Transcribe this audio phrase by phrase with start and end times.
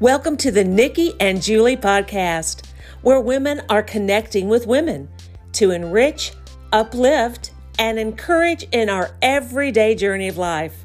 [0.00, 2.68] Welcome to the Nikki and Julie podcast,
[3.02, 5.08] where women are connecting with women
[5.54, 6.34] to enrich,
[6.70, 7.50] uplift,
[7.80, 10.84] and encourage in our everyday journey of life.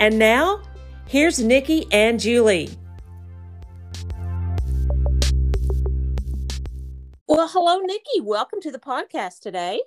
[0.00, 0.60] And now,
[1.06, 2.68] here's Nikki and Julie.
[7.26, 8.20] Well, hello, Nikki.
[8.20, 9.80] Welcome to the podcast today.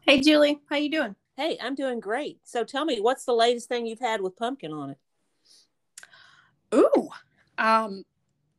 [0.00, 0.62] Hey, Julie.
[0.70, 1.16] How you doing?
[1.36, 2.38] Hey, I'm doing great.
[2.44, 4.98] So tell me, what's the latest thing you've had with pumpkin on it?
[6.74, 7.10] Ooh,
[7.58, 8.04] um,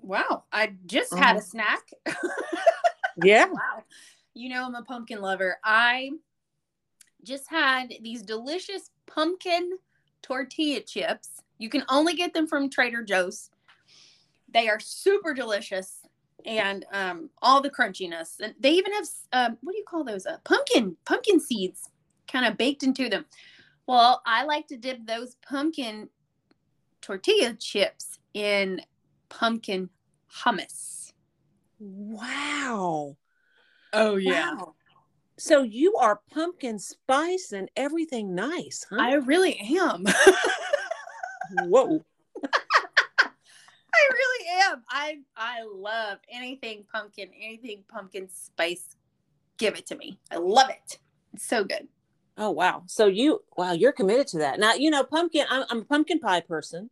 [0.01, 0.43] wow.
[0.51, 1.23] I just uh-huh.
[1.23, 1.89] had a snack.
[3.23, 3.45] yeah.
[3.45, 3.83] Wow.
[4.33, 5.57] You know, I'm a pumpkin lover.
[5.63, 6.11] I
[7.23, 9.77] just had these delicious pumpkin
[10.21, 11.41] tortilla chips.
[11.57, 13.49] You can only get them from Trader Joe's.
[14.53, 16.01] They are super delicious
[16.45, 18.39] and um, all the crunchiness.
[18.39, 20.25] And they even have, um, what do you call those?
[20.25, 21.89] Uh, pumpkin, pumpkin seeds
[22.31, 23.25] kind of baked into them.
[23.87, 26.09] Well, I like to dip those pumpkin
[27.01, 28.79] tortilla chips in
[29.29, 29.89] pumpkin
[30.31, 31.13] hummus.
[31.79, 33.17] Wow.
[33.93, 34.53] Oh yeah.
[34.53, 34.75] Wow.
[35.37, 38.97] So you are pumpkin spice and everything nice, huh?
[38.99, 40.05] I really am.
[41.63, 42.05] Whoa.
[42.43, 44.83] I really am.
[44.87, 48.97] I I love anything pumpkin, anything pumpkin spice.
[49.57, 50.19] Give it to me.
[50.29, 50.99] I love it.
[51.33, 51.87] It's so good.
[52.37, 52.83] Oh wow.
[52.85, 54.59] So you wow, you're committed to that.
[54.59, 56.91] Now, you know, pumpkin I'm, I'm a pumpkin pie person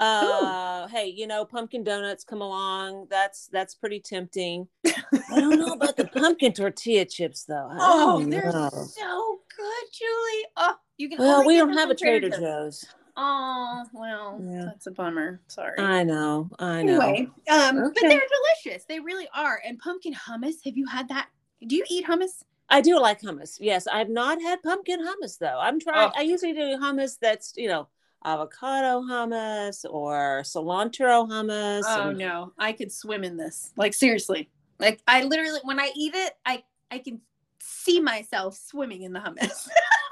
[0.00, 0.94] uh Ooh.
[0.94, 5.96] hey you know pumpkin donuts come along that's that's pretty tempting i don't know about
[5.96, 11.56] the pumpkin tortilla chips though oh they're so good julie oh you can well we
[11.56, 12.38] don't have a trader joe's.
[12.38, 12.84] joe's
[13.16, 14.66] oh well yeah.
[14.66, 18.00] that's a bummer sorry i know i know anyway um okay.
[18.00, 18.22] but they're
[18.62, 21.28] delicious they really are and pumpkin hummus have you had that
[21.66, 23.56] do you eat hummus I do like hummus.
[23.60, 25.58] Yes, I've not had pumpkin hummus though.
[25.58, 26.10] I'm trying.
[26.10, 26.18] Oh.
[26.18, 27.88] I usually do hummus that's you know
[28.24, 31.82] avocado hummus or cilantro hummus.
[31.86, 32.18] Oh and...
[32.18, 33.72] no, I could swim in this.
[33.76, 34.48] Like seriously.
[34.78, 37.20] Like I literally when I eat it, I I can
[37.60, 39.68] see myself swimming in the hummus.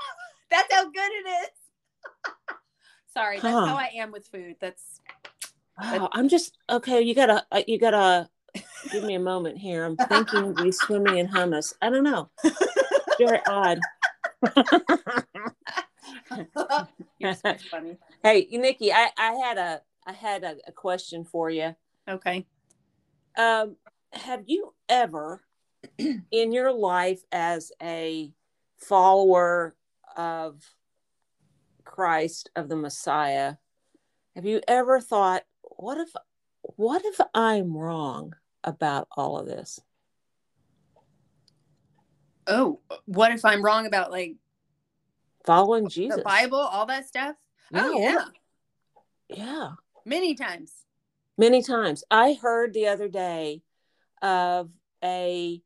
[0.50, 1.50] that's how good it is.
[3.14, 3.66] Sorry, that's huh.
[3.66, 4.56] how I am with food.
[4.60, 5.00] That's.
[5.82, 7.02] Oh, I'm just okay.
[7.02, 8.28] You gotta, uh, you gotta
[8.90, 9.84] give me a moment here.
[9.84, 11.74] I'm thinking of you swimming in hummus.
[11.82, 12.30] I don't know.
[13.18, 13.80] Very odd.
[17.70, 17.98] Funny.
[18.22, 21.74] Hey, Nikki, I, I had a I had a, a question for you.
[22.08, 22.46] Okay.
[23.36, 23.76] Um,
[24.12, 25.42] have you ever
[25.98, 28.32] in your life as a
[28.76, 29.76] follower
[30.16, 30.62] of
[31.84, 33.54] Christ of the Messiah,
[34.34, 36.10] have you ever thought, what if
[36.60, 39.80] what if I'm wrong about all of this?
[42.46, 44.36] Oh, what if I'm wrong about like
[45.46, 46.18] following Jesus.
[46.18, 47.36] The Bible, all that stuff.
[47.72, 47.82] Yeah.
[47.84, 48.24] Oh yeah.
[49.28, 49.70] Yeah.
[50.04, 50.72] Many times.
[51.38, 52.04] Many times.
[52.10, 53.62] I heard the other day
[54.22, 54.70] of
[55.02, 55.62] a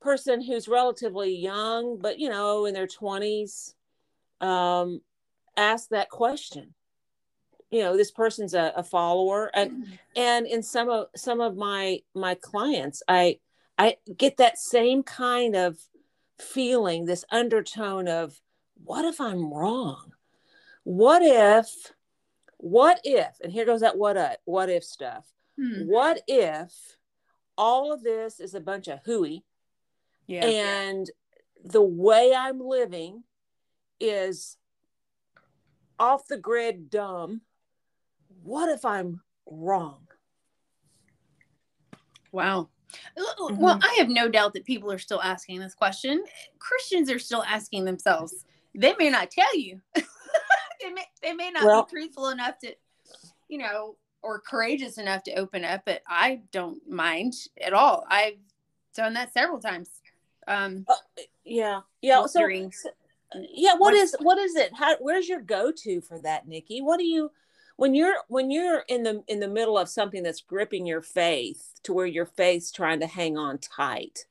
[0.00, 3.74] person who's relatively young, but you know, in their 20s,
[4.40, 5.00] um,
[5.56, 6.74] ask that question.
[7.70, 9.86] You know, this person's a, a follower, and
[10.16, 13.38] and in some of some of my my clients, I
[13.78, 15.78] I get that same kind of
[16.38, 18.38] feeling, this undertone of
[18.84, 20.12] what if I'm wrong?
[20.84, 21.92] What if,
[22.58, 25.26] what if, and here goes that what if, what if stuff.
[25.58, 25.86] Hmm.
[25.86, 26.72] What if
[27.56, 29.44] all of this is a bunch of hooey
[30.26, 30.44] yeah.
[30.46, 31.10] and
[31.64, 33.22] the way I'm living
[34.00, 34.56] is
[35.98, 37.42] off the grid dumb?
[38.42, 40.08] What if I'm wrong?
[42.32, 42.70] Wow.
[43.18, 43.56] Mm-hmm.
[43.56, 46.24] Well, I have no doubt that people are still asking this question.
[46.58, 49.80] Christians are still asking themselves they may not tell you.
[49.94, 52.74] they may they may not well, be truthful enough to,
[53.48, 55.82] you know, or courageous enough to open up.
[55.84, 58.04] But I don't mind at all.
[58.08, 58.38] I've
[58.94, 59.90] done that several times.
[60.46, 60.94] Um, uh,
[61.44, 62.26] yeah, yeah.
[62.26, 62.46] So,
[63.52, 64.72] yeah, what is what is it?
[64.74, 66.80] How where's your go to for that, Nikki?
[66.80, 67.30] What do you
[67.76, 71.74] when you're when you're in the in the middle of something that's gripping your faith
[71.84, 74.26] to where your faith's trying to hang on tight?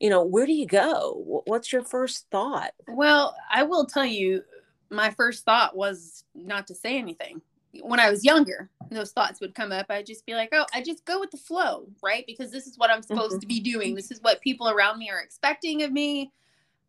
[0.00, 1.42] You know where do you go?
[1.46, 2.72] What's your first thought?
[2.88, 4.42] Well i will tell you
[4.90, 7.40] my first thought was not to say anything.
[7.82, 9.86] When i was younger those thoughts would come up.
[9.88, 12.24] I'd just be like oh i just go with the flow right?
[12.26, 13.40] Because this is what i'm supposed mm-hmm.
[13.40, 13.94] to be doing.
[13.94, 16.32] This is what people around me are expecting of me.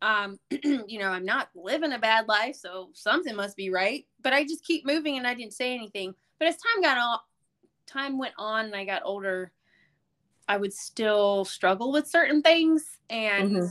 [0.02, 4.06] Um you know i'm not living a bad life so something must be right.
[4.22, 6.14] But i just keep moving and i didn't say anything.
[6.38, 7.18] But as time got on
[7.86, 9.50] time went on and i got older
[10.48, 12.84] I would still struggle with certain things.
[13.10, 13.66] And, mm-hmm.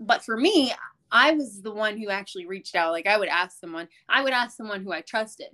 [0.00, 0.72] but for me,
[1.12, 2.92] I was the one who actually reached out.
[2.92, 5.48] Like I would ask someone, I would ask someone who I trusted.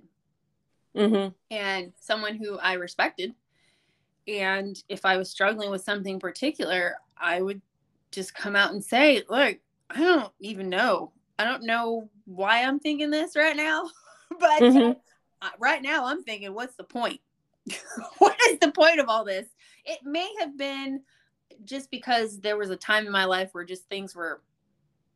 [0.95, 1.29] Mm-hmm.
[1.49, 3.33] and someone who I respected.
[4.27, 7.63] And if I was struggling with something particular, I would
[8.11, 9.57] just come out and say, Look,
[9.89, 11.11] I don't even know.
[11.39, 13.89] I don't know why I'm thinking this right now.
[14.39, 14.95] but Mhm.
[15.41, 17.19] uh, right now, I'm thinking, What's the point?
[18.19, 19.47] what is the point of all this?
[19.85, 21.01] It may have been
[21.65, 24.41] just because there was a time in my life where just things were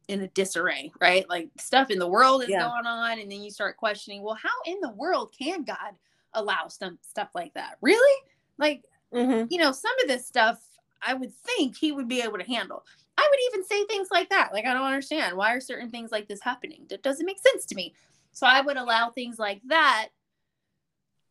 [0.08, 1.28] in a disarray, right?
[1.30, 2.62] Like stuff in the world is Yeah.
[2.62, 5.98] going on, and then you start questioning, well, how in the world can God
[6.34, 7.78] allow some stuff like that?
[7.82, 8.24] Really?
[8.58, 8.84] Like,
[9.14, 9.46] Mm-hmm.
[9.50, 10.62] you know, some of this stuff
[11.02, 12.84] I would think he would be able to handle.
[13.18, 14.52] I would even say things like that.
[14.52, 15.38] Like, I don't understand.
[15.38, 16.86] Why are certain things like this happening?
[16.90, 17.94] That doesn't make sense to me.
[18.34, 20.10] So I would allow things like that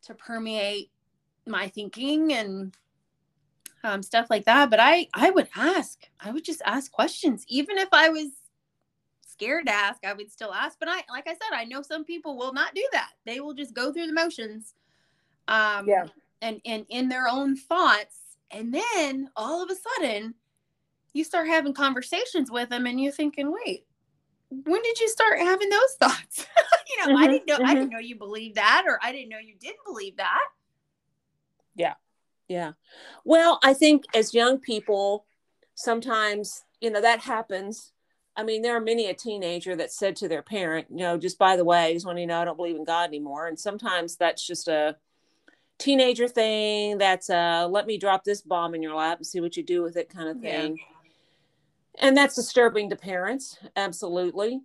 [0.05, 0.91] to permeate
[1.47, 2.75] my thinking and
[3.87, 4.71] um, stuff like that.
[4.71, 6.01] But I, I would ask.
[6.21, 8.29] I would just ask questions, even if I was
[9.27, 10.05] scared to ask.
[10.05, 10.79] I would still ask.
[10.79, 13.13] But I, like I said, I know some people will not do that.
[13.27, 14.75] They will just go through the motions.
[15.49, 16.07] Um, Yeah.
[16.43, 20.35] And and in their own thoughts, and then all of a sudden,
[21.15, 23.87] you start having conversations with them, and you're thinking, wait.
[24.51, 26.47] When did you start having those thoughts?
[26.91, 27.75] you know, I Mhm, didn't know I mhm.
[27.75, 30.45] didn't know you believed that, or I didn't know you didn't believe that.
[31.75, 31.95] Yeah.
[33.25, 35.27] Well, I think as young people,
[35.75, 37.93] sometimes, you know, that happens.
[38.37, 41.39] I mean, there are many a teenager that said to their parent, you know, just
[41.39, 43.47] by the way, I just want you to know I don't believe in God anymore.
[43.47, 44.97] And sometimes that's just a
[45.79, 46.99] teenager thing.
[46.99, 49.83] That's a let me drop this bomb in your lap and see what you do
[49.83, 50.63] with it kind of Yeah.
[50.63, 50.81] thing.
[51.99, 54.61] And that's disturbing to parents, absolutely.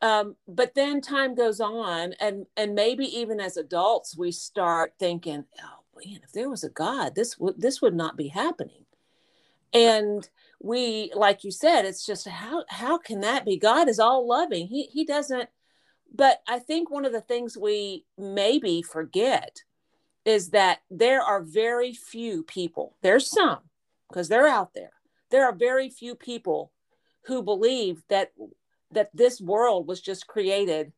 [0.00, 5.44] Um, but then time goes on, and and maybe even as adults, we start thinking,
[5.62, 8.84] oh man, if there was a God, this would this would not be happening.
[9.72, 10.28] And
[10.60, 13.56] we, like you said, it's just how how can that be?
[13.56, 14.66] God is all loving.
[14.66, 15.48] He he doesn't.
[16.12, 19.62] But I think one of the things we maybe forget
[20.24, 22.96] is that there are very few people.
[23.00, 23.60] There's some
[24.08, 24.92] because they're out there.
[25.30, 26.72] There are very few people
[27.26, 28.32] who believe that
[28.90, 30.92] that this world was just created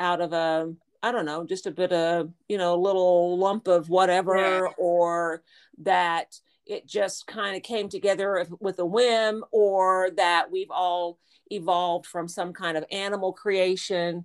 [0.00, 3.68] out of a I don't know, just a bit of, you know, a little lump
[3.68, 4.72] of whatever, Yeah.
[4.76, 5.42] or
[5.78, 11.18] that it just kind of came together with a whim, or that we've all
[11.50, 14.24] evolved from some kind of animal creation.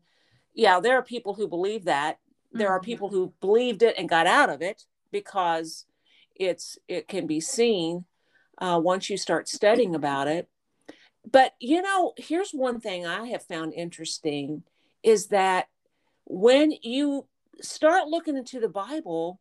[0.53, 2.19] Yeah, there are people who believe that.
[2.51, 2.83] There are Mhm.
[2.85, 5.85] people who believed it and got out of it because
[6.35, 8.05] it's it can be seen
[8.57, 10.47] uh, once you start studying about it.
[11.29, 14.63] But you know, here's one thing I have found interesting
[15.03, 15.67] is that
[16.25, 17.27] when you
[17.61, 19.39] start looking into the Bible,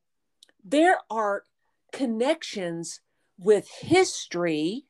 [0.64, 1.44] there are
[1.92, 3.00] connections
[3.38, 4.86] with history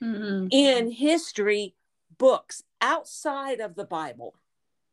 [0.00, 0.48] Mhm.
[0.52, 1.74] in history
[2.16, 4.36] books outside of the Bible.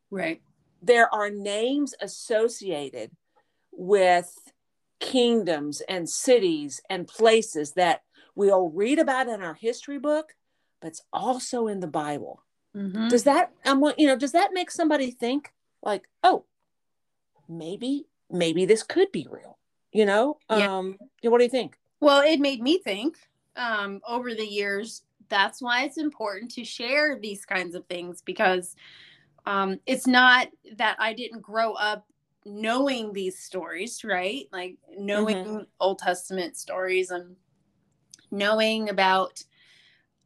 [0.09, 0.41] Right.
[0.81, 3.15] There are names associated
[3.71, 4.51] with
[4.99, 8.03] kingdoms and cities and places that
[8.35, 10.35] we'll read about in our history book,
[10.79, 12.43] but it's also in the Bible.
[12.75, 13.09] Mhm.
[13.09, 15.53] Does that um you know, does that make somebody think
[15.85, 16.45] like, oh,
[17.47, 19.57] maybe maybe this could be real?
[19.91, 20.39] You know?
[20.49, 20.77] Yeah.
[20.77, 21.77] Um what do you think?
[21.99, 23.17] Well, it made me think
[23.55, 25.03] um, over the years.
[25.29, 28.75] That's why it's important to share these kinds of things because
[29.45, 32.05] um, it's not that I didn't grow up
[32.45, 34.45] knowing these stories, right?
[34.51, 37.35] Like knowing Old Testament stories and
[38.29, 39.43] knowing about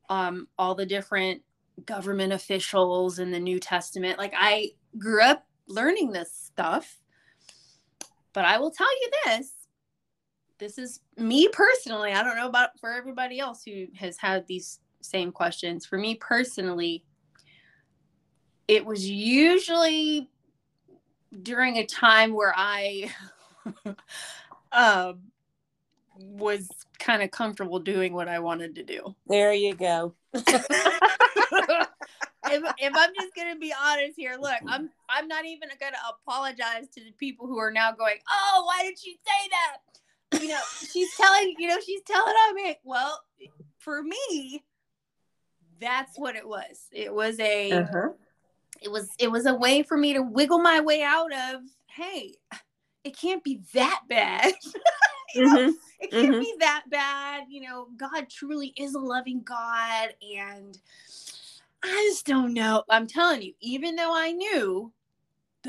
[0.10, 1.42] um, all the different
[1.86, 4.18] government officials in the New Testament.
[4.18, 6.98] Like I grew up learning this stuff.
[8.34, 9.52] But I will tell you this
[10.60, 12.12] this is me personally.
[12.12, 15.86] I don't know about for everybody else who has had these same questions.
[15.86, 17.04] For me personally,
[18.68, 20.30] it was usually
[21.42, 23.10] during a time where I
[24.72, 25.20] um,
[26.16, 29.16] was kind of comfortable doing what I wanted to do.
[29.28, 30.14] There you go.
[32.52, 36.88] if, if I'm just gonna be honest here, look, I'm I'm not even gonna apologize
[36.96, 40.42] to the people who are now going, oh, why did she say that?
[40.42, 42.76] You know, she's telling, you know, she's telling on me.
[42.84, 43.20] Well,
[43.80, 44.64] for me,
[45.80, 46.88] that's what it was.
[46.92, 48.10] It was a Uh-huh.
[48.82, 52.36] it was it was a way for me to wiggle my way out of, hey,
[53.04, 54.54] it can't be that bad.
[55.36, 55.74] you know, Mhm.
[56.00, 56.40] it can't Mhm.
[56.40, 57.44] be that bad.
[57.50, 60.14] You know, God truly is a loving God.
[60.22, 60.78] And
[61.84, 62.84] I just don't know.
[62.90, 64.92] I'm telling you, even though I knew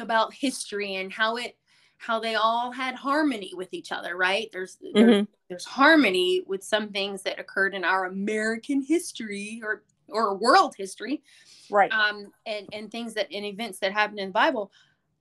[0.00, 1.57] about history and how it
[1.99, 4.49] how they all had harmony with each other, right?
[4.52, 5.29] There's there's, Mhm.
[5.49, 11.23] there's harmony with some things that occurred in our American history or or world history
[11.71, 11.93] Right.
[11.93, 14.73] um, and and things that and events that happened in the Bible,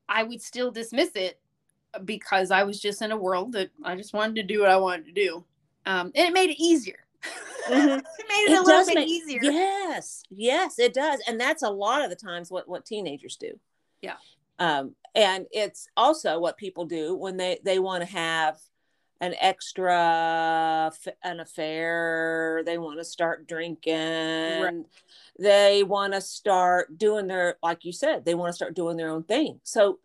[0.10, 1.42] I would still dismiss it
[2.06, 4.78] because I was just in a world that I just wanted to do what I
[4.78, 5.46] wanted to do.
[5.86, 7.06] Um, and it made it easier.
[7.68, 8.00] Mm-hmm.
[8.20, 9.40] it made it, it a little bit make, easier.
[9.42, 11.22] Yes, yes, it does.
[11.28, 13.60] And that's a lot of the times what, what teenagers do.
[14.02, 14.16] Yeah.
[14.60, 18.58] Um, and it's also what people do when they, they want to have
[19.22, 20.92] an extra
[21.24, 24.86] an affair they want to start drinking right.
[25.38, 29.10] they want to start doing their like you said they want to start doing their
[29.10, 30.00] own thing so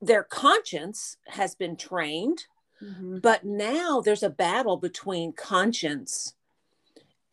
[0.00, 2.44] their conscience has been trained
[2.82, 3.18] mm-hmm.
[3.18, 6.34] but now there's a battle between conscience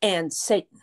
[0.02, 0.82] and satan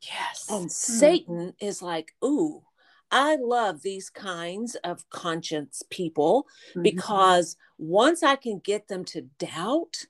[0.00, 0.68] yes and mm-hmm.
[0.68, 2.62] satan is like ooh
[3.10, 6.82] I love these kinds of conscience people mm-hmm.
[6.82, 10.06] because once I can get them to doubt,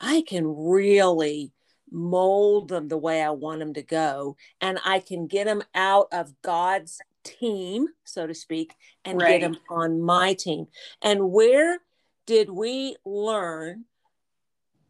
[0.00, 1.52] I can really
[1.90, 4.36] mold them the way I want them to go.
[4.60, 8.74] And I can get them out of God's team, so to speak,
[9.04, 9.40] and right.
[9.40, 10.66] get them on my team.
[11.02, 11.78] And where
[12.26, 13.84] did we learn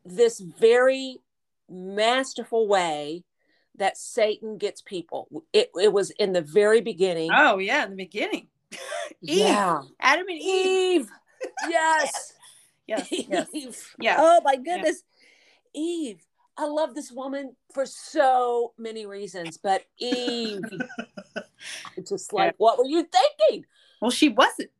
[0.04, 1.18] this very
[1.68, 3.24] masterful way
[3.76, 5.44] that Satan gets people.
[5.52, 7.30] It, it was in the very beginning.
[7.34, 8.48] Oh, yeah, in the beginning.
[9.22, 9.82] Eve, yeah.
[10.00, 11.00] Adam and Eve.
[11.00, 11.10] Eve.
[11.68, 12.32] Yes.
[12.86, 13.08] yes.
[13.28, 13.48] Yes.
[13.52, 13.94] Eve.
[14.00, 14.18] Yes.
[14.20, 15.02] Oh, my goodness.
[15.74, 16.24] Eve.
[16.56, 20.62] I love this woman for so many reasons, but Eve,
[22.06, 22.56] just like, yeah.
[22.58, 23.66] what were you thinking?
[24.00, 24.70] Well, she wasn't.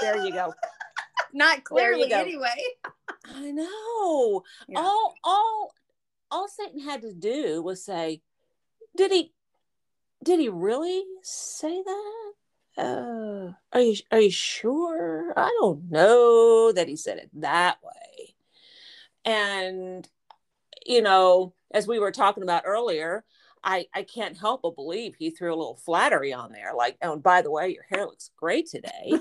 [0.00, 0.54] there you go.
[1.32, 2.54] Not clearly, anyway.
[3.34, 4.44] I know.
[4.68, 4.78] Yeah.
[4.78, 5.74] All, all
[6.34, 8.20] all Satan had to do was say,
[8.96, 9.32] "Did he?
[10.22, 12.32] Did he really say that?
[12.76, 15.32] Uh, are you are you sure?
[15.36, 18.34] I don't know that he said it that way."
[19.24, 20.08] And
[20.84, 23.24] you know, as we were talking about earlier,
[23.62, 26.72] I, I can't help but believe he threw a little flattery on there.
[26.76, 29.14] Like, oh, and by the way, your hair looks great today.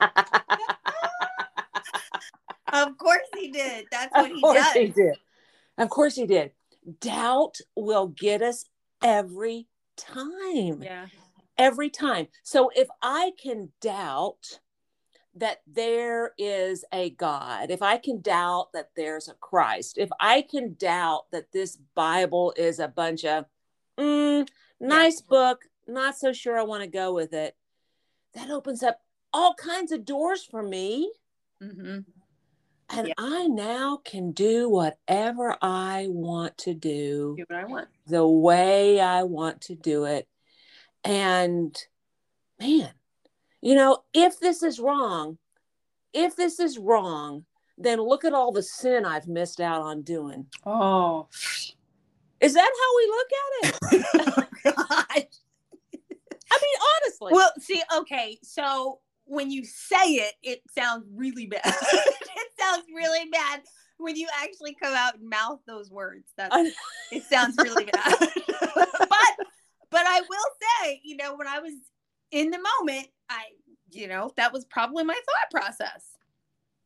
[2.74, 3.86] of course he did.
[3.90, 4.72] That's what he does.
[4.72, 5.16] He did.
[5.78, 6.52] Of course he did.
[7.00, 8.66] Doubt will get us
[9.02, 9.66] every
[9.96, 10.82] time.
[10.82, 11.06] Yeah.
[11.56, 12.28] Every time.
[12.42, 14.60] So if I can doubt
[15.36, 20.42] that there is a God, if I can doubt that there's a Christ, if I
[20.42, 23.46] can doubt that this Bible is a bunch of
[23.98, 24.48] mm,
[24.80, 25.30] nice yeah.
[25.30, 27.56] book, not so sure I want to go with it,
[28.34, 29.00] that opens up
[29.32, 31.10] all kinds of doors for me.
[31.62, 32.00] Mm-hmm.
[32.96, 33.14] And yeah.
[33.18, 37.34] I now can do whatever I want to do.
[37.36, 37.88] Do what I want.
[38.06, 40.28] The way I want to do it.
[41.02, 41.76] And
[42.60, 42.90] man,
[43.60, 45.38] you know, if this is wrong,
[46.12, 47.44] if this is wrong,
[47.76, 50.46] then look at all the sin I've missed out on doing.
[50.64, 51.28] Oh.
[52.40, 54.46] Is that how we look at it?
[54.66, 55.24] oh.
[56.52, 57.32] I mean, honestly.
[57.32, 61.62] Well, see, okay, so when you say it, it sounds really bad.
[61.92, 63.62] it sounds really bad
[63.98, 66.30] when you actually come out and mouth those words.
[66.36, 66.52] That
[67.10, 68.14] it sounds really bad.
[68.74, 69.46] but
[69.90, 71.72] but I will say, you know, when I was
[72.30, 73.44] in the moment, I,
[73.90, 76.16] you know, that was probably my thought process,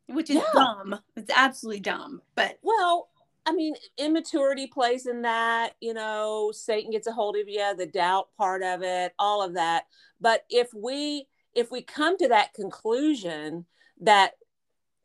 [0.06, 0.42] which is yeah.
[0.52, 1.00] dumb.
[1.16, 2.20] It's absolutely dumb.
[2.34, 3.08] But well,
[3.46, 7.86] I mean, immaturity plays in that, you know, Satan gets a hold of you, the
[7.86, 9.84] doubt part of it, all of that.
[10.20, 13.66] But if we if we come to that conclusion
[14.00, 14.32] that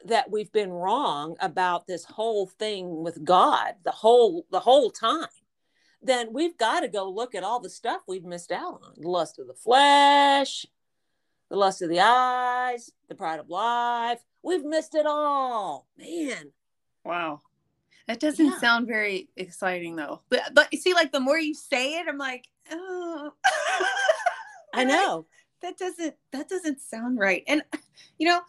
[0.06, 5.28] that we've been wrong about this whole thing with God the whole the whole time
[6.02, 8.94] then we've got to go look at all the stuff we've missed out on.
[8.98, 10.66] The lust of the flesh
[11.50, 14.20] the lust of the eyes the pride of life.
[14.42, 16.52] We've missed it all man.
[17.06, 17.42] Wow.
[18.08, 18.60] That doesn't yeah.
[18.60, 20.22] sound very exciting though.
[20.30, 23.32] But but see like the more you say it i'm like oh.
[24.74, 25.28] I know
[25.64, 27.44] that doesn't that doesn't sound right.
[27.48, 27.64] And
[28.20, 28.42] you know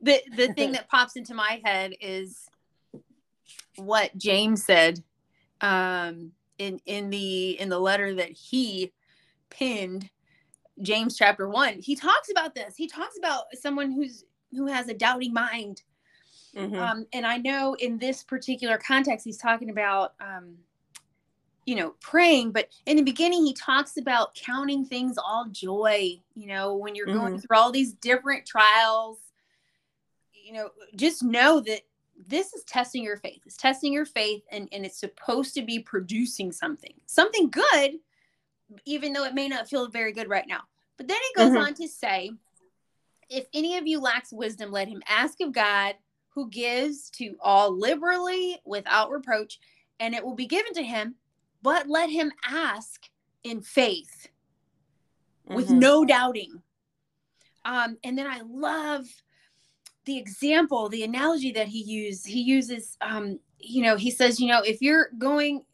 [0.00, 2.48] the the thing that pops into my head is
[3.76, 5.02] what james said
[5.60, 8.92] um in in the in the letter that he
[9.48, 10.10] pinned
[10.82, 12.74] james chapter 1 he talks about this.
[12.76, 15.82] He talks about someone who's who has a doubting mind.
[16.56, 16.74] Mm-hmm.
[16.74, 20.56] um and i know in this particular context he's talking about um
[21.66, 22.52] you know, praying.
[22.52, 27.06] But in the beginning, he talks about counting things all joy, you know, when you're
[27.06, 27.18] mm-hmm.
[27.18, 29.18] going through all these different trials,
[30.32, 31.82] you know, just know that
[32.26, 33.40] this is testing your faith.
[33.46, 37.98] It's testing your faith and, and it's supposed to be producing something, something good,
[38.84, 40.62] even though it may not feel very good right now.
[40.96, 41.64] But then he goes mm-hmm.
[41.64, 42.32] on to say,
[43.28, 45.94] if any of you lacks wisdom, let him ask of God
[46.30, 49.60] who gives to all liberally without reproach,
[49.98, 51.14] and it will be given to him
[51.62, 53.08] but let him ask
[53.44, 54.28] in faith
[55.46, 55.78] with mm-hmm.
[55.78, 56.62] no doubting.
[57.64, 59.06] Um, and then I love
[60.04, 62.26] the example, the analogy that he used.
[62.26, 65.64] He uses, um, you know, he says, you know, if you're going,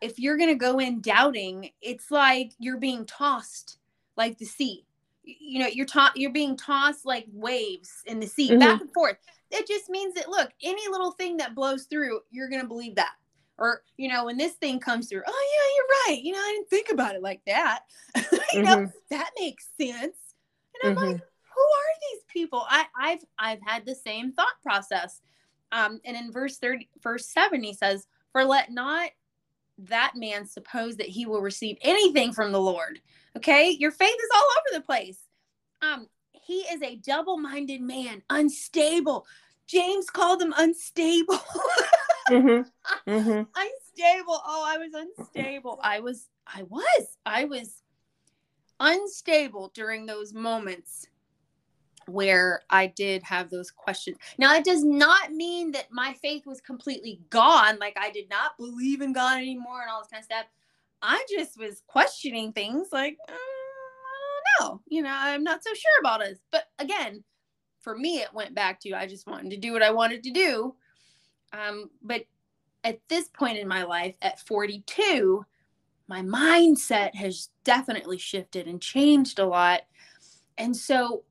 [0.00, 3.78] if you're going to go in doubting, it's like you're being tossed
[4.16, 4.84] like the sea.
[5.22, 8.58] You know, you're taught you're being tossed like waves in the sea, mm-hmm.
[8.58, 9.16] back and forth.
[9.50, 12.96] It just means that look, any little thing that blows through, you're going to believe
[12.96, 13.12] that
[13.60, 16.24] or you know when this thing comes through oh yeah you're right.
[16.24, 17.80] You know i didn't think about it like that.
[18.52, 18.64] You mm-hmm.
[18.64, 20.16] know that makes sense.
[20.82, 21.12] And i'm mm-hmm.
[21.12, 22.64] like who are these people?
[22.68, 25.20] I i've i've had the same thought process.
[25.70, 29.10] Um and in verse 30 verse 7 he says for let not
[29.78, 33.00] that man suppose that he will receive anything from the lord.
[33.36, 33.70] Okay?
[33.70, 35.20] Your faith is all over the place.
[35.82, 39.26] Um he is a double-minded man unstable.
[39.68, 41.38] James called him unstable
[42.30, 42.62] mm-hmm.
[43.10, 43.42] Mm-hmm.
[43.56, 44.42] Unstable.
[44.46, 45.78] Oh, I was unstable.
[45.82, 47.82] I was, I was, I was
[48.78, 51.06] unstable during those moments
[52.06, 54.18] where I did have those questions.
[54.38, 57.78] Now, it does not mean that my faith was completely gone.
[57.78, 60.46] Like I did not believe in God anymore and all this kind of stuff.
[61.02, 64.80] I just was questioning things like, uh, I don't know.
[64.88, 66.38] You know, I'm not so sure about it.
[66.50, 67.24] But again,
[67.80, 70.30] for me, it went back to I just wanted to do what I wanted to
[70.30, 70.74] do.
[71.52, 72.24] Um, but
[72.84, 75.44] at this point in my life, at 42,
[76.08, 79.82] my mindset has definitely shifted and changed a lot.
[80.58, 81.24] And so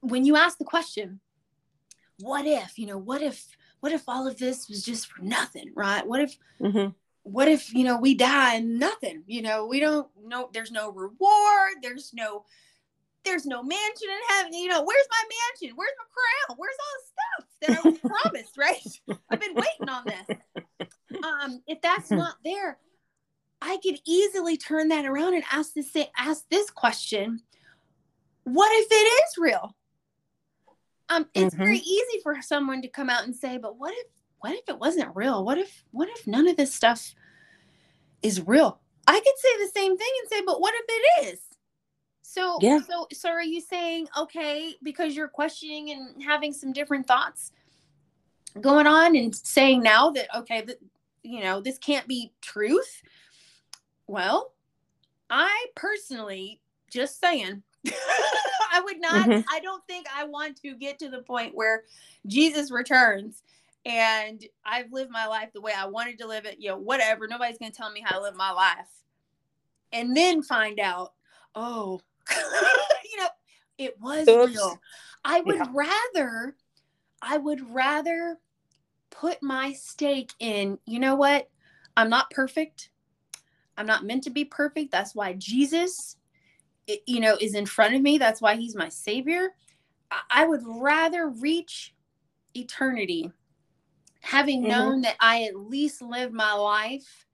[0.00, 1.20] when you ask the question,
[2.20, 3.44] what if, you know, what if,
[3.80, 6.06] what if all of this was just for nothing, right?
[6.06, 6.90] What if, mm-hmm.
[7.22, 10.90] what if, you know, we die and nothing, you know, we don't know, there's no
[10.90, 12.44] reward, there's no,
[13.26, 14.54] there's no mansion in heaven.
[14.54, 15.76] You know, where's my mansion?
[15.76, 16.58] Where's my crown?
[16.58, 19.18] Where's all the stuff that I was promised, right?
[19.30, 20.88] I've been waiting on this.
[21.22, 22.78] Um, if that's not there,
[23.60, 27.40] I could easily turn that around and ask this ask this question.
[28.44, 29.74] What if it is real?
[31.08, 31.64] Um, it's mm-hmm.
[31.64, 34.06] very easy for someone to come out and say, but what if
[34.38, 35.44] what if it wasn't real?
[35.44, 37.14] What if what if none of this stuff
[38.22, 38.80] is real?
[39.06, 41.40] I could say the same thing and say, but what if it is?
[42.28, 42.80] So yeah.
[42.80, 47.52] so so are you saying okay because you're questioning and having some different thoughts
[48.60, 50.78] going on and saying now that okay that
[51.22, 53.00] you know this can't be truth?
[54.08, 54.52] Well,
[55.30, 56.60] I personally
[56.90, 59.48] just saying I would not mm-hmm.
[59.48, 61.84] I don't think I want to get to the point where
[62.26, 63.44] Jesus returns
[63.84, 67.28] and I've lived my life the way I wanted to live it, you know, whatever.
[67.28, 68.90] Nobody's going to tell me how to live my life.
[69.92, 71.12] And then find out,
[71.54, 72.00] oh,
[73.10, 73.28] you know,
[73.78, 74.52] it was Oops.
[74.52, 74.80] real.
[75.24, 75.72] I would yeah.
[75.72, 76.56] rather,
[77.20, 78.38] I would rather
[79.10, 81.48] put my stake in, you know what?
[81.96, 82.90] I'm not perfect.
[83.76, 84.92] I'm not meant to be perfect.
[84.92, 86.16] That's why Jesus,
[87.06, 88.18] you know, is in front of me.
[88.18, 89.54] That's why he's my savior.
[90.30, 91.94] I, would rather reach
[92.54, 93.32] eternity
[94.20, 94.70] having mm-hmm.
[94.70, 97.26] known that I at least live my life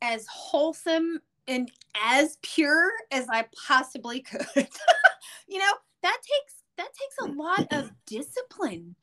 [0.00, 1.70] as wholesome and
[2.04, 4.46] as pure as I possibly could.
[5.48, 8.94] you know, that takes that takes a lot of discipline.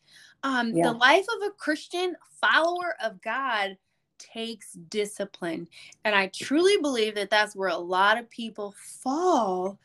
[0.44, 0.84] Um, yeah.
[0.84, 3.78] The life of a Christian follower of God
[4.20, 5.68] takes discipline,
[6.06, 9.80] and I truly believe that that's where a lot of people fall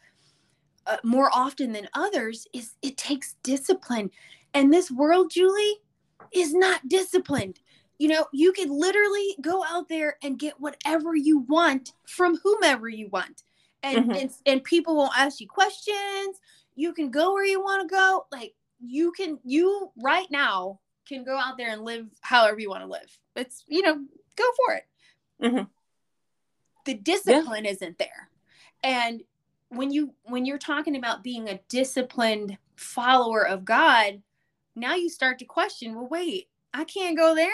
[0.86, 2.46] uh, more often than others.
[2.52, 4.10] Is it takes discipline,
[4.52, 5.78] and this world, Julie,
[6.32, 7.60] is not disciplined
[7.98, 12.88] you know, you could literally go out there and get whatever you want from whomever
[12.88, 13.42] you want.
[13.82, 14.10] And mm-hmm.
[14.12, 16.40] and, and people won't ask you questions.
[16.76, 18.26] You can go where you want to go.
[18.30, 22.82] Like you can you right now can go out there and live however you want
[22.82, 23.18] to live.
[23.34, 23.94] It's you know,
[24.36, 24.84] go for it.
[25.42, 25.64] Mm-hmm.
[26.84, 27.72] The discipline yeah.
[27.72, 28.30] isn't there.
[28.82, 29.22] And
[29.70, 34.22] when you when you're talking about being a disciplined follower of God,
[34.76, 37.50] now you start to question, well, wait, I can't go there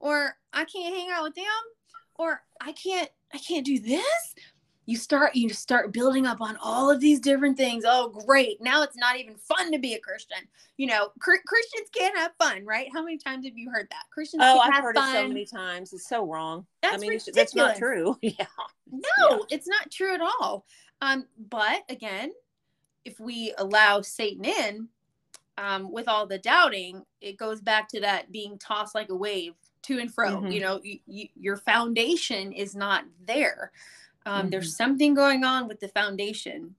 [0.00, 1.44] or I can't hang out with them
[2.16, 4.34] or I can't I can't do this.
[4.88, 7.84] You start you start building up on all of these different things.
[7.86, 8.60] Oh, great.
[8.60, 10.38] Now it's not even fun to be a Christian.
[10.76, 12.88] You know, cr- Christians can't have fun, right?
[12.92, 14.04] How many times have you heard that?
[14.12, 15.14] Christians Oh, I've heard fun.
[15.16, 15.92] it so many times.
[15.92, 16.66] It's so wrong.
[16.82, 17.34] That's I mean, ridiculous.
[17.36, 18.16] that's not true.
[18.22, 18.46] Yeah.
[18.92, 19.36] No, yeah.
[19.50, 20.64] it's not true at all.
[21.02, 22.30] Um, but again,
[23.04, 24.88] if we allow Satan in,
[25.58, 29.54] um, with all the doubting, it goes back to that being tossed like a wave
[29.86, 30.36] to and fro.
[30.36, 30.48] Mm-hmm.
[30.48, 33.72] You know, your foundation is not there.
[34.24, 34.50] Um, mm-hmm.
[34.50, 36.74] There's something going on with the foundation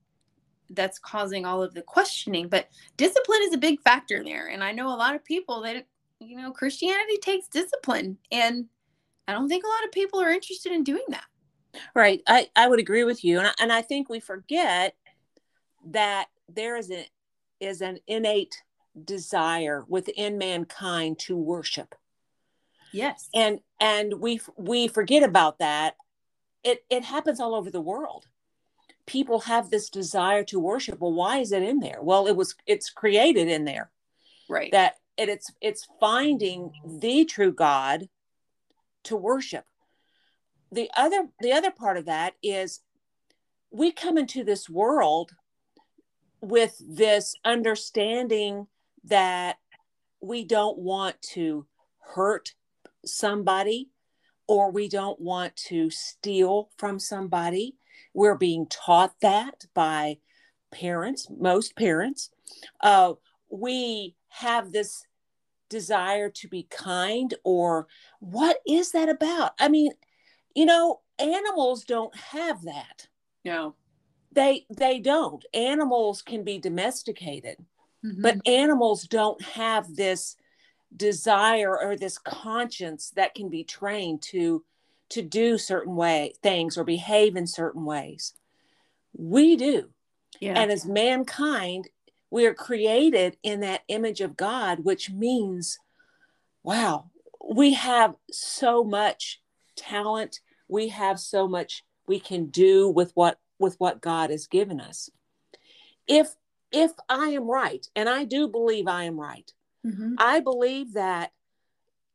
[0.70, 2.48] that's causing all of the questioning.
[2.48, 4.48] But discipline is a big factor there.
[4.48, 5.86] And I know a lot of people that,
[6.20, 8.18] you know, Christianity takes discipline.
[8.30, 8.66] And
[9.26, 11.24] I don't think a lot of people are interested in doing that.
[11.94, 12.22] Right.
[12.26, 13.38] I, I would agree with you.
[13.38, 14.94] And I, and I think we forget
[15.90, 17.04] that there is an
[17.60, 18.62] is an innate
[19.04, 21.94] desire within mankind to worship
[22.92, 23.28] Yes.
[23.34, 25.96] and and we we forget about that.
[26.64, 28.26] It it happens all over the world.
[29.06, 31.00] People have this desire to worship.
[31.00, 31.98] Well why is it in there?
[32.02, 33.90] Well it was it's created in there.
[34.50, 34.72] Right.
[34.72, 38.08] that it, it's it's finding the true god
[39.04, 39.64] to worship.
[40.72, 42.80] The other the other part of that is
[43.70, 45.32] we come into this world
[46.40, 48.66] with this understanding
[49.04, 49.56] that
[50.20, 51.66] we don't want to
[52.14, 52.54] hurt
[53.04, 53.90] somebody
[54.46, 57.76] or we don't want to steal from somebody.
[58.14, 60.18] We're being taught that by
[60.70, 62.30] parents most parents.
[62.80, 63.14] Uh,
[63.50, 65.04] we have this
[65.68, 67.86] desire to be kind or
[68.20, 69.52] what is that about?
[69.58, 69.92] I mean
[70.54, 73.08] you know animals don't have that.
[73.44, 73.74] No.
[74.32, 75.44] they they don't.
[75.54, 77.56] Animals can be domesticated
[78.04, 78.22] Mhm.
[78.22, 80.36] but animals don't have this
[80.96, 84.64] desire or this conscience that can be trained to
[85.10, 88.34] to do certain way things or behave in certain ways.
[89.16, 89.90] We do.
[90.40, 90.60] Yeah.
[90.60, 91.88] and as mankind
[92.30, 95.78] we are created in that image of god which means
[96.62, 97.10] wow
[97.48, 99.40] we have so much
[99.74, 100.40] talent.
[100.68, 105.10] We have so much we can do with what with what god has given us.
[106.06, 106.34] If
[106.70, 109.50] if i am right and i do believe i am right
[109.84, 110.14] Mhm.
[110.18, 111.32] I believe that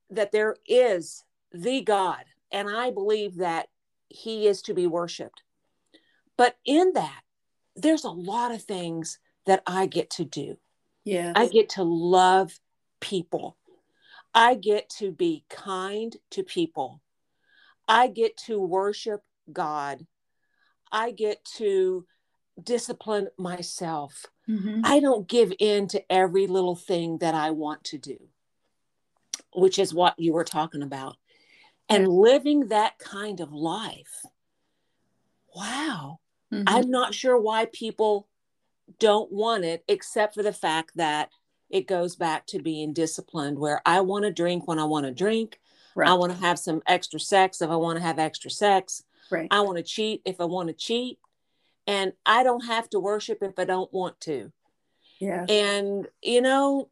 [0.10, 3.70] that there is the God and I believe that
[4.10, 5.42] he is to be worshiped.
[6.38, 7.24] But in that
[7.76, 10.58] there's a lot of things that I get to do.
[11.04, 11.34] yeah.
[11.36, 12.60] I get to love
[13.00, 13.58] people.
[14.34, 17.02] I get to be kind to people.
[17.88, 20.06] I get to worship God.
[20.92, 22.06] I get to
[22.62, 24.26] discipline myself.
[24.48, 24.82] Mhm.
[24.84, 28.18] I don't give in to every little thing that I want to do,
[29.54, 31.18] which is what you were talking about.
[31.90, 34.26] And living that kind of life.
[35.56, 36.20] Wow.
[36.52, 36.64] Mhm.
[36.68, 38.28] I'm not sure why people
[39.00, 41.30] don't want it, except for the fact that
[41.70, 45.12] it goes back to being disciplined, where I want to drink when I want to
[45.12, 45.60] drink.
[45.96, 46.10] right.
[46.10, 49.04] I want to have some extra sex if I want to have extra sex.
[49.30, 49.48] right.
[49.52, 51.20] I want to cheat if I want to cheat.
[51.86, 54.52] And I don't have to worship if I don't want to.
[55.20, 55.46] yeah.
[55.50, 56.90] And, you know,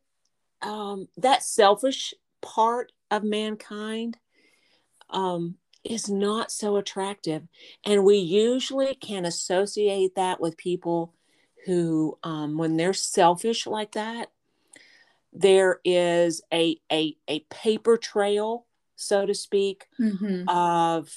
[0.61, 4.17] um, that selfish part of mankind
[5.09, 7.43] um, is not so attractive.
[7.85, 11.13] And we usually can associate that with people
[11.65, 14.31] who, um, when they're selfish like that,
[15.33, 20.43] there is a, a, a paper trail, so to speak, Mhm.
[20.47, 21.09] of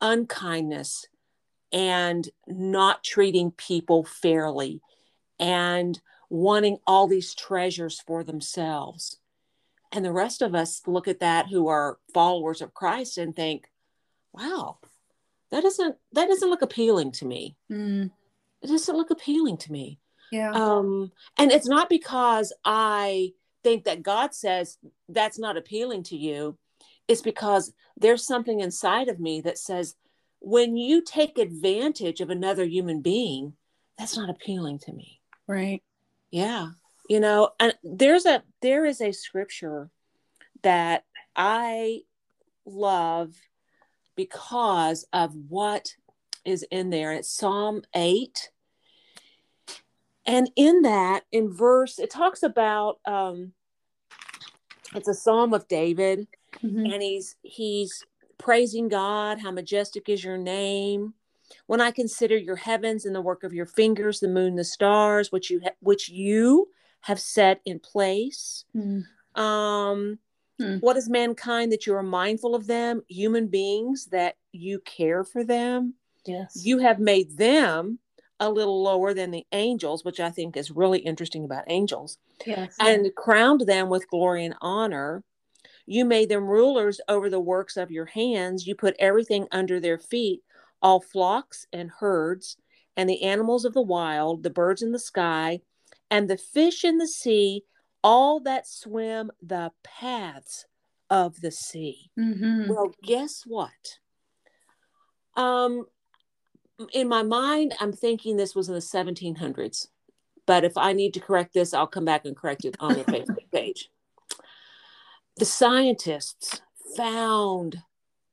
[0.00, 1.06] unkindness
[1.72, 4.80] and not treating people fairly
[5.38, 9.18] and wanting all these treasures for themselves.
[9.90, 13.70] And the rest of us look at that who are followers of Christ and think,
[14.32, 14.78] wow,
[15.50, 17.56] that doesn't that doesn't look appealing to me.
[17.70, 18.10] Mm.
[18.62, 19.98] It doesn't look appealing to me.
[20.30, 20.52] Yeah.
[20.52, 23.32] Um, and it's not because I
[23.62, 26.56] think that God says that's not appealing to you.
[27.06, 29.94] It's because there's something inside of me that says,
[30.42, 33.54] when you take advantage of another human being,
[33.98, 35.20] that's not appealing to me.
[35.46, 35.82] right.
[36.30, 36.70] Yeah.
[37.08, 39.90] You know, and there's a there is a scripture
[40.62, 41.04] that
[41.36, 42.00] I
[42.64, 43.34] love
[44.16, 45.94] because of what
[46.44, 47.12] is in there.
[47.12, 48.50] It's Psalm 8.
[50.24, 53.52] And in that, in verse, it talks about um
[54.94, 56.26] it's a psalm of David,
[56.62, 56.92] Mhm.
[56.92, 58.04] and he's he's
[58.42, 61.14] praising God, how majestic is your name.
[61.66, 65.30] When I consider your heavens and the work of your fingers, the moon, the stars,
[65.30, 66.68] which you ha- which you
[67.02, 68.64] have set in place.
[68.74, 69.04] Mm.
[69.40, 70.18] Um,
[70.62, 70.76] Hmm.
[70.76, 73.02] What is mankind that you are mindful of them?
[73.08, 75.94] Human beings that you care for them.
[76.24, 76.60] Yes.
[76.64, 77.98] You have made them
[78.38, 82.74] a little lower than the angels, which I think is really interesting about angels yes.
[82.78, 85.22] and crowned them with glory and honor.
[85.86, 88.66] You made them rulers over the works of your hands.
[88.66, 90.42] You put everything under their feet,
[90.80, 92.56] all flocks and herds,
[92.96, 95.60] and the animals of the wild, the birds in the sky,
[96.10, 97.64] and the fish in the sea,
[98.04, 100.66] all that swim the paths
[101.08, 102.10] of the sea.
[102.18, 102.68] Mhm.
[102.68, 103.98] Well, guess what?
[105.36, 105.86] Um,
[106.92, 109.88] in my mind, I'm thinking this was in the 1700s,
[110.46, 113.04] but if I need to correct this, I'll come back and correct it on the
[113.04, 113.90] Facebook page.
[115.36, 116.60] The scientists
[116.96, 117.82] found,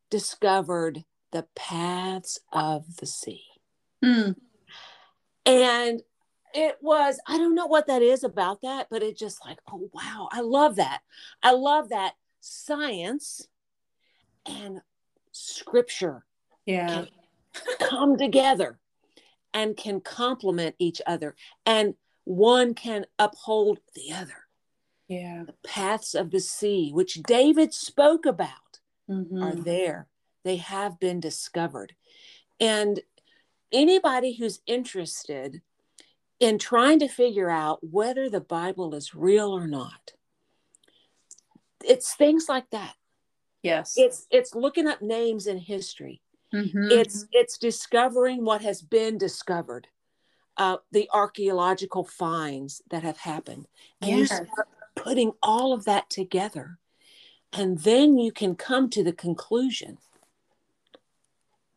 [0.09, 3.43] discovered the paths of the sea.
[4.03, 4.35] Mm.
[5.45, 6.01] And
[6.53, 9.89] it was i don't know what that is about that but it just like oh
[9.93, 11.01] wow i love that
[11.43, 13.47] i love that science
[14.45, 14.81] and
[15.31, 16.25] scripture
[16.65, 17.05] Yeah.
[17.79, 18.79] come together
[19.53, 21.35] and can complement each other
[21.65, 24.47] and one can uphold the other
[25.09, 25.43] Yeah.
[25.47, 29.41] the paths of the sea which david spoke about Mhm.
[29.43, 30.07] are there
[30.43, 31.95] they have been discovered
[32.59, 33.01] and
[33.71, 35.61] anybody who's interested
[36.39, 40.13] in trying to figure out whether the bible is real or not
[41.83, 42.95] it's things like that
[43.63, 43.95] Yes.
[43.97, 46.21] it's it's looking up names in history
[46.53, 46.91] Mhm.
[46.91, 49.87] it's it's discovering what has been discovered
[50.57, 53.67] uh, the archaeological finds that have happened
[54.01, 54.27] and you Yes.
[54.35, 54.67] start
[55.03, 56.77] putting all of that together
[57.53, 59.97] and then you can come to the conclusion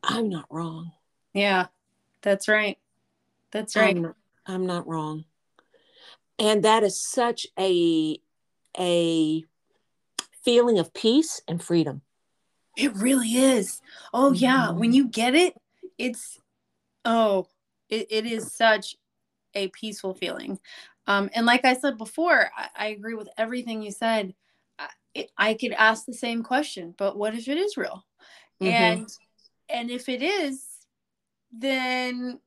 [0.03, 0.93] i'm not wrong
[1.35, 1.67] Yeah.
[2.23, 2.79] That's right.
[3.51, 3.97] That's right.
[3.97, 5.25] I'm, not, I'm not wrong
[6.39, 8.19] and that is such a
[8.79, 9.45] a
[10.45, 12.03] feeling of peace and freedom
[12.77, 13.81] It really is.
[14.15, 14.95] Oh yeah, when Mhm.
[14.95, 15.55] you get it,
[15.99, 16.39] it's
[17.05, 17.49] oh,
[17.89, 18.97] it, it is such
[19.55, 20.59] a peaceful feeling.
[21.07, 24.35] Um, and like I said before, I, I agree with everything you said.
[24.79, 28.05] I, it, I could ask the same question, but what if it is real?
[28.61, 28.73] Mhm.
[28.73, 29.09] And
[29.69, 30.65] and if it is,
[31.53, 32.41] then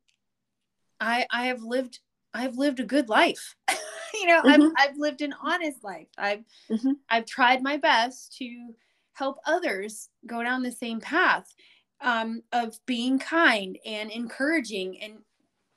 [0.99, 1.99] I I have lived
[2.33, 3.55] I've lived a good life.
[4.13, 4.71] you know, Mhm.
[4.77, 6.07] I've I've lived an honest life.
[6.17, 6.95] I've Mhm.
[7.09, 8.75] I've tried my best to
[9.13, 11.53] help others go down the same path
[12.01, 15.19] um, of being kind and encouraging and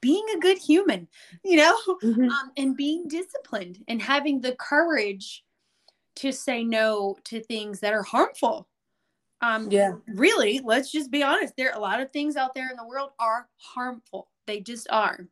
[0.01, 1.09] being a good human,
[1.45, 2.39] you know, Mhm.
[2.43, 5.45] um, and being disciplined and having the courage
[6.17, 8.69] to say no to things that are harmful.
[9.41, 11.55] Um, yeah Really, let's just be honest.
[11.57, 14.31] There are a lot of things out there in the world are harmful.
[14.47, 15.29] They just are.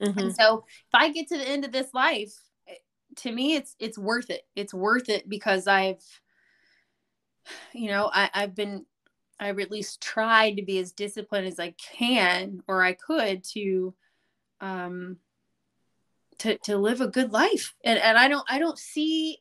[0.00, 0.18] Mhm.
[0.18, 2.34] And so if I get to the end of this life,
[2.68, 2.74] eh,
[3.16, 4.42] to me it's it's worth it.
[4.56, 6.02] It's worth it because I've
[7.72, 8.86] you know, I, I've been
[9.40, 13.94] I've at least tried to be as disciplined as I can or I could to
[14.60, 15.16] um
[16.38, 17.74] to to live a good life.
[17.84, 19.38] And and I don't I don't see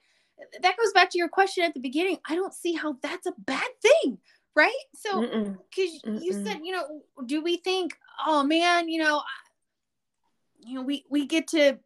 [0.62, 2.18] that goes back to your question at the beginning.
[2.28, 4.18] I don't see how that's a bad thing,
[4.56, 4.72] right?
[4.96, 5.22] So
[5.70, 9.24] because you said you know do we think oh man you know I-
[10.62, 11.78] you know we we get to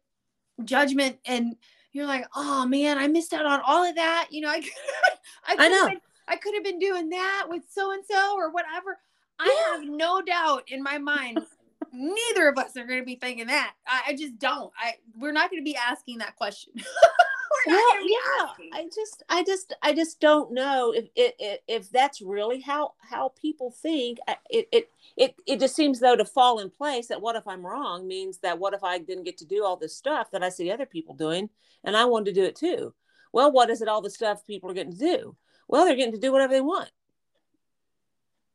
[0.64, 1.56] judgment and
[1.92, 4.62] you're like oh man i missed out on all of that you know i
[5.46, 5.88] i, I know.
[5.88, 8.98] Been, i could have been doing that with so and so or whatever
[9.38, 11.38] i have no doubt in my mind
[11.92, 15.32] neither of us are going to be thinking that I, I just don't i we're
[15.32, 16.72] not going to be asking that question
[17.66, 21.06] well, going to be yeah, asking I just, I just, I just don't know if
[21.14, 24.18] it, if, if that's really how how people think.
[24.50, 27.64] It, it, it, it just seems though to fall in place that what if I'm
[27.64, 30.48] wrong means that what if I didn't get to do all this stuff that I
[30.48, 31.48] see other people doing
[31.84, 32.94] and I wanted to do it too.
[33.32, 33.88] Well, what is it?
[33.88, 35.36] All the stuff people are getting to do.
[35.68, 36.90] Well, they're getting to do whatever they want.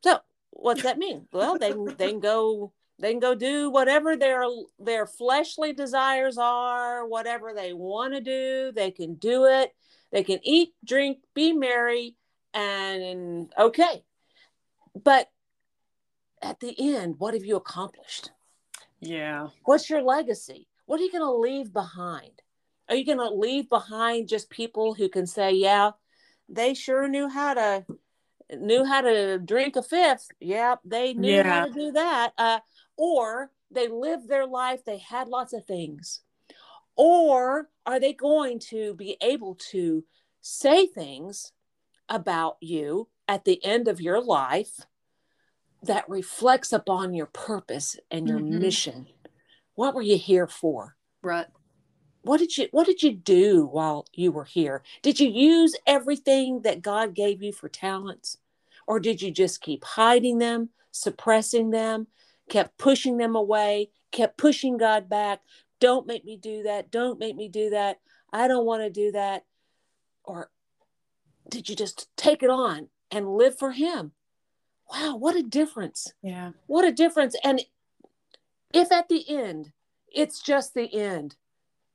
[0.03, 0.19] So
[0.51, 1.27] what's that mean?
[1.31, 4.43] Well, they can, they can go they can go do whatever their
[4.77, 8.71] their fleshly desires are whatever they want to do.
[8.73, 9.73] They can do it.
[10.11, 12.15] They can eat drink be merry
[12.53, 14.03] and okay.
[15.01, 15.29] But
[16.41, 18.31] at the end what have you accomplished?
[18.99, 19.49] Yeah.
[19.63, 20.67] What's your legacy?
[20.85, 22.41] What are you going to leave behind?
[22.89, 25.91] Are you going to leave behind just people who can say yeah
[26.49, 27.85] they sure knew how to
[28.57, 30.27] knew how to drink a fifth.
[30.39, 32.33] Yep, they knew how to do that.
[32.37, 32.59] Uh,
[32.97, 36.21] or they lived their life they had lots of things.
[36.95, 40.03] Or are they going to be able to
[40.41, 41.53] say things
[42.09, 44.79] about you at the end of your life
[45.83, 48.59] that reflects upon your purpose and your Mhm.
[48.59, 49.07] mission?
[49.75, 50.97] What were you here for?
[51.21, 51.47] Right
[52.21, 54.83] what did you what did you do while you were here?
[55.01, 58.37] Did you use everything that god gave you for talents?
[58.87, 62.07] Or did you just keep hiding them suppressing them
[62.49, 65.41] kept pushing them away kept pushing god back?
[65.79, 66.91] Don't make me do that.
[66.91, 67.99] Don't make me do that.
[68.33, 69.45] I don't want to do that.
[70.25, 70.49] Or
[71.49, 74.11] did you just take it on and live for him?
[74.91, 76.13] Wow what a difference.
[76.21, 76.51] Yeah.
[76.67, 77.35] What a difference.
[77.43, 77.61] And
[78.73, 79.71] if at the end
[80.13, 81.35] it's just the end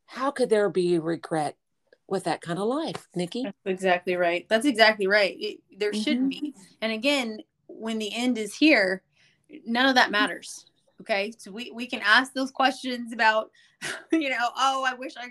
[0.07, 1.57] how could there be regret
[2.07, 4.47] with that kind of life nikki That's exactly right.
[4.49, 5.35] That's exactly right.
[5.38, 6.40] It, there shouldn't Mhm.
[6.40, 6.55] be.
[6.83, 9.03] And again, when the end is here,
[9.67, 10.67] none of that matters.
[11.01, 11.33] Okay.
[11.38, 13.51] So we, we can ask those questions about,
[14.12, 15.29] you know, oh, I wish I,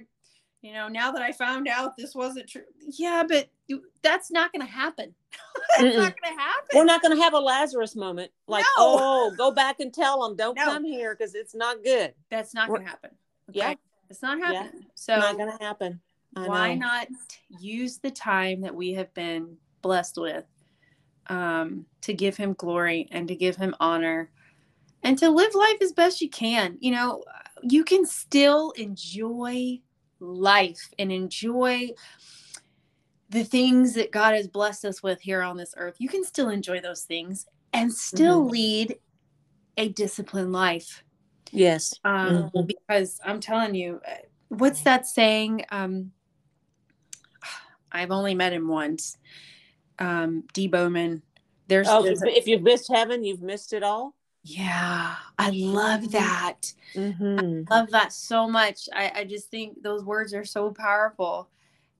[0.62, 2.64] you know, now that I found out this wasn't true.
[2.88, 5.14] Yeah, but you, that's not going to happen.
[5.78, 5.98] that's Mm-mm.
[5.98, 6.68] not going to happen.
[6.74, 8.98] we're not going to have a lazarus moment like No.
[9.00, 10.66] oh go back and tell them don't No.
[10.66, 13.12] come here because it's not good that's not going to happen.
[13.52, 13.74] Yeah.
[14.13, 14.65] It's not Yeah.
[14.65, 14.86] happening.
[14.93, 15.99] So not gonna happen.
[16.36, 16.86] I why know.
[16.86, 17.08] not
[17.49, 20.45] use the time that we have been blessed with
[21.28, 24.30] um, to give him glory and to give him honor
[25.02, 27.23] and to live life as best you can you know
[27.63, 29.80] you can still enjoy
[30.19, 31.89] life and enjoy
[33.30, 36.49] the things that god has blessed us with here on this earth you can still
[36.49, 38.52] enjoy those things and still Mhm.
[38.52, 38.99] lead
[39.78, 41.04] a disciplined life
[41.54, 41.94] Yes.
[42.04, 42.68] um, Mhm.
[42.68, 44.16] because I'm telling you, uh,
[44.50, 45.66] what's that saying?
[45.72, 46.12] Um,
[47.92, 49.18] I've only met him once.
[50.00, 50.68] Um, D.
[50.68, 51.22] Bowman.
[51.68, 54.16] There's, Oh, there's if, a- if you've missed heaven, you've missed it all.
[54.44, 56.74] yeah, I love that.
[56.96, 57.63] Mm-hmm.
[57.70, 58.89] Love that so much.
[58.94, 61.50] I, I just think those words are so powerful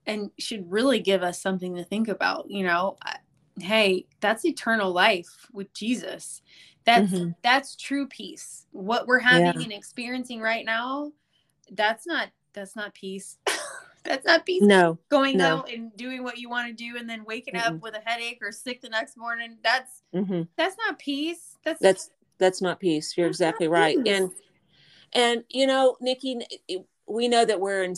[0.06, 2.50] and should really give us something to think about.
[2.50, 3.20] You know, I-
[3.62, 6.42] hey, that's eternal life with Jesus.
[6.86, 7.36] That's Mhm.
[7.42, 8.66] that's true peace.
[8.72, 9.64] What we're having Yeah.
[9.64, 11.12] and experiencing right now,
[11.72, 13.38] that's not that's not peace.
[14.04, 14.62] that's not peace.
[14.62, 15.00] No.
[15.10, 15.58] Going no.
[15.58, 17.66] out and doing what you want to do and then waking Mm-mm.
[17.78, 19.58] up with a headache or sick the next morning.
[19.64, 21.58] That's hmm that's not peace.
[21.64, 23.18] That's That's that's not peace.
[23.18, 23.98] You're exactly right.
[23.98, 24.08] peace.
[24.08, 24.32] And
[25.14, 26.40] and you know, Nikki,
[27.08, 27.96] we know that we're in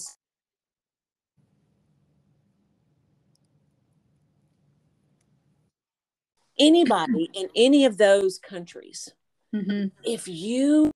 [6.58, 9.13] anybody in any of those countries.
[9.54, 9.91] Mhm.
[10.04, 10.91] If you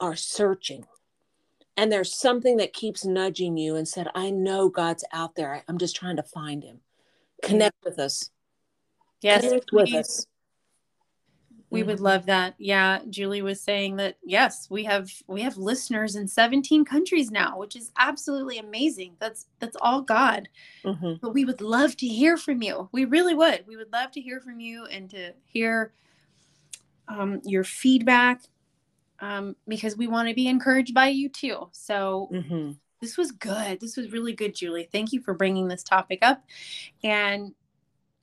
[0.00, 0.86] are searching
[1.76, 5.64] and there's something that keeps nudging you and said, I know God's out there.
[5.68, 6.80] I'm just trying to find him.
[7.42, 8.30] Connect with us.
[9.20, 10.26] yes, Connect with us.
[11.72, 12.54] We would love that.
[12.58, 17.58] Yeah, Julie was saying that yes, we have we have listeners in 17 countries now,
[17.58, 19.16] which is absolutely amazing.
[19.18, 20.48] That's that's all God.
[20.84, 21.20] Mhm.
[21.20, 22.88] But we would love to hear from you.
[22.92, 23.64] We really would.
[23.66, 25.92] We would love to hear from you and to hear
[27.08, 28.42] um, your feedback
[29.20, 31.68] um, because we want to be encouraged by you too.
[31.72, 32.76] So Mhm.
[33.00, 33.80] this was good.
[33.80, 34.88] This was really good, Julie.
[34.90, 36.44] Thank you for bringing this topic up.
[37.02, 37.54] And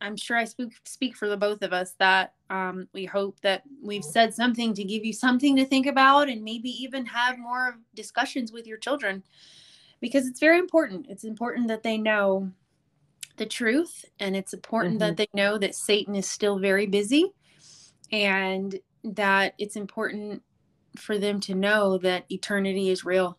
[0.02, 3.64] I'm sure I speak speak for the both of us that um, we hope that
[3.82, 7.78] we've said something to give you something to think about and maybe even have more
[7.94, 9.24] discussions with your children
[10.00, 11.06] because it's very important.
[11.10, 12.52] It's important that they know
[13.38, 17.32] the truth and it's important that they know that Satan is still very busy
[18.12, 20.42] and that it's important
[20.98, 23.38] for them to know that eternity is real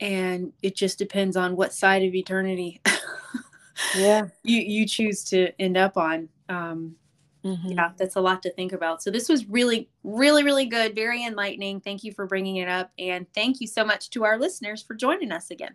[0.00, 2.80] and it just depends on what side of eternity
[3.96, 4.28] Yeah.
[4.42, 6.96] you you choose to end up on um
[7.44, 7.74] Mhm.
[7.74, 11.24] yeah that's a lot to think about so this was really really really good very
[11.24, 14.82] enlightening thank you for bringing it up and thank you so much to our listeners
[14.82, 15.74] for joining us again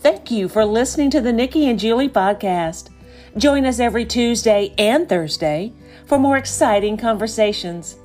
[0.00, 2.90] Thank you for listening to the Nikki and Julie podcast.
[3.36, 5.72] Join us every Tuesday and Thursday
[6.06, 7.96] for more exciting conversations.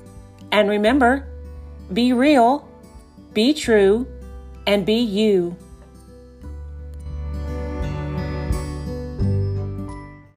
[0.52, 1.28] And remember,
[1.92, 2.68] be real,
[3.32, 4.06] be true,
[4.66, 5.56] and be you.